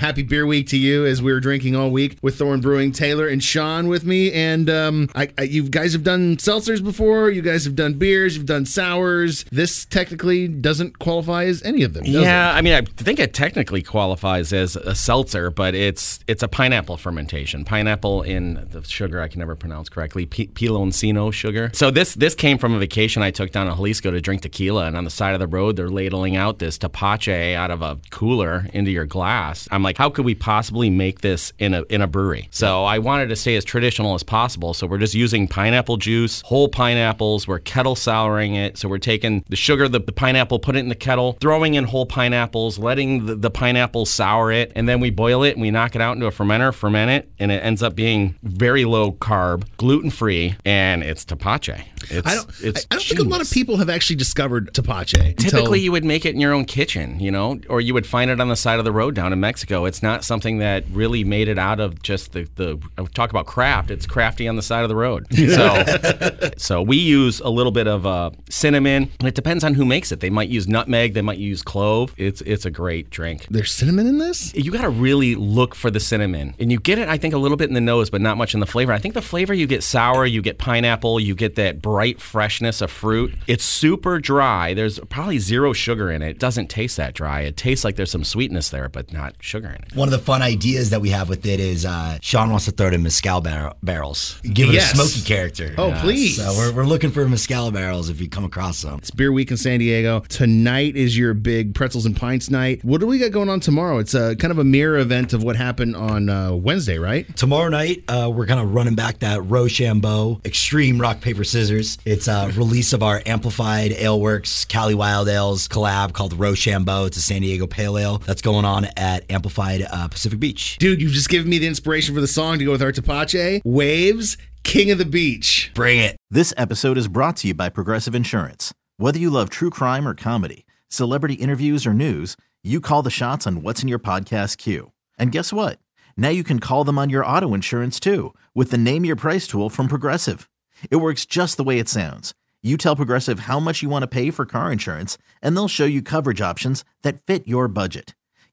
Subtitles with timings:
[0.00, 2.92] Happy Beer Week to you as we are drinking all week with Thorn Brewing.
[2.92, 7.30] Taylor and Sean with me, and um, I, I, you guys have done seltzers before.
[7.30, 8.36] You guys have done beers.
[8.36, 9.44] You've done sours.
[9.50, 12.04] This technically doesn't qualify as any of them.
[12.06, 12.58] yeah, it?
[12.58, 16.96] I mean, I think it technically qualifies as a seltzer, but it's it's a pineapple
[16.96, 17.64] fermentation.
[17.64, 20.26] Pineapple in the sugar I can never pronounce correctly.
[20.26, 21.72] P- Piloncino sugar.
[21.74, 24.86] So this this came from a vacation I took down to Jalisco to drink tequila,
[24.86, 27.98] and on the side of the road they're ladling out this tepache out of a
[28.10, 29.66] cooler into your glass.
[29.72, 32.46] I'm like, how could we possibly make this in a in a brewery?
[32.50, 34.74] So I wanted to stay as traditional as possible.
[34.74, 37.48] So we're just using pineapple juice, whole pineapples.
[37.48, 38.76] We're kettle souring it.
[38.76, 41.84] So we're taking the sugar, the, the pineapple, put it in the kettle, throwing in
[41.84, 45.70] whole pineapples, letting the, the pineapple sour it, and then we boil it and we
[45.70, 49.12] knock it out into a fermenter, ferment it, and it ends up being very low
[49.12, 51.82] carb, gluten free, and it's tepache.
[52.10, 52.50] It's, I don't.
[52.62, 55.34] It's I, I don't think a lot of people have actually discovered tepache.
[55.34, 58.06] Typically, until- you would make it in your own kitchen, you know, or you would
[58.06, 59.77] find it on the side of the road down in Mexico.
[59.84, 62.78] It's not something that really made it out of just the the
[63.14, 63.90] talk about craft.
[63.90, 65.26] It's crafty on the side of the road.
[65.48, 69.10] So, so we use a little bit of uh, cinnamon.
[69.24, 70.20] It depends on who makes it.
[70.20, 71.14] They might use nutmeg.
[71.14, 72.12] They might use clove.
[72.16, 73.46] It's it's a great drink.
[73.50, 74.54] There's cinnamon in this.
[74.54, 77.08] You got to really look for the cinnamon, and you get it.
[77.08, 78.92] I think a little bit in the nose, but not much in the flavor.
[78.92, 82.80] I think the flavor you get sour, you get pineapple, you get that bright freshness
[82.80, 83.34] of fruit.
[83.46, 84.74] It's super dry.
[84.74, 86.30] There's probably zero sugar in it.
[86.30, 87.40] It doesn't taste that dry.
[87.40, 90.90] It tastes like there's some sweetness there, but not sugar One of the fun ideas
[90.90, 93.74] that we have with it is uh, Sean wants to throw it in mezcal bar-
[93.82, 94.92] barrels, give it Yes.
[94.92, 95.74] a smoky character.
[95.78, 96.36] Oh, please.
[96.36, 98.98] So we're, we're looking for mezcal barrels if you come across some.
[98.98, 100.20] It's Beer Week in San Diego.
[100.28, 102.84] Tonight is your big pretzels and pints night.
[102.84, 103.98] What do we got going on tomorrow?
[103.98, 107.26] It's a kind of a mirror event of what happened on uh, Wednesday, right?
[107.36, 111.98] Tomorrow night, uh, we're kind of running back that Rochambeau Extreme Rock Paper Scissors.
[112.04, 117.06] It's a release of our amplified Aleworks Cali Wild Ales collab called Rochambeau.
[117.06, 120.78] It's a San Diego Pale Ale that's going on at Amplified uh, Pacific Beach.
[120.78, 123.62] Dude, you've just given me the inspiration for the song to go with our Tepache.
[123.64, 125.70] Wavves, King of the Beach.
[125.74, 126.16] Bring it.
[126.30, 128.74] This episode is brought to you by Progressive Insurance.
[128.96, 133.46] Whether you love true crime or comedy, celebrity interviews or news, you call the shots
[133.46, 134.92] on what's in your podcast queue.
[135.18, 135.78] And guess what?
[136.16, 139.46] Now you can call them on your auto insurance too with the Name Your Price
[139.46, 140.50] tool from Progressive.
[140.90, 142.34] It works just the way it sounds.
[142.60, 145.84] You tell Progressive how much you want to pay for car insurance, and they'll show
[145.84, 148.14] you coverage options that fit your budget.